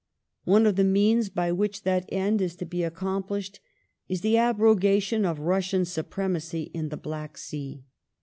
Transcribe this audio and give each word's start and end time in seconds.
One 0.45 0.65
of 0.65 0.77
the 0.77 0.83
means 0.83 1.29
by 1.29 1.51
which 1.51 1.83
that 1.83 2.09
end 2.09 2.41
is 2.41 2.55
to 2.55 2.65
be 2.65 2.81
accomplished 2.81 3.59
is 4.09 4.21
the 4.21 4.35
abrogation 4.35 5.25
of 5.25 5.37
Russian 5.37 5.85
supremacy 5.85 6.71
in 6.73 6.89
the 6.89 6.97
Black 6.97 7.37
Sea." 7.37 7.83